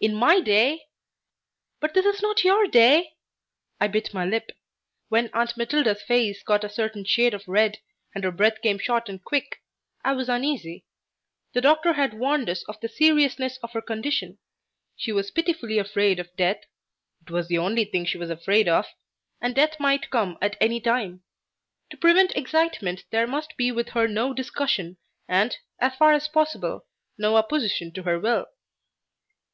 [0.00, 0.86] In my day"
[1.82, 3.12] "But this is not your day!"
[3.78, 4.52] I bit my lip.
[5.10, 7.80] When Aunt Matilda's face got a certain shade of red
[8.14, 9.60] and her breath became short and quick,
[10.02, 10.86] I was uneasy.
[11.52, 14.38] The doctor had warned us of the seriousness of her condition.
[14.96, 16.62] She was pitifully afraid of death
[17.20, 18.86] it was the only thing she was afraid of
[19.38, 21.22] and death might come at any time.
[21.90, 24.96] To prevent excitement there must be with her no discussion,
[25.28, 26.86] and, as far as possible,
[27.18, 28.46] no opposition to her will.